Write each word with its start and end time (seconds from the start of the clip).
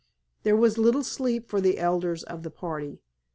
There 0.41 0.55
was 0.55 0.79
little 0.79 1.03
sleep 1.03 1.47
for 1.47 1.61
the 1.61 1.77
elders 1.77 2.23
of 2.23 2.41
the 2.41 2.49
party. 2.49 3.03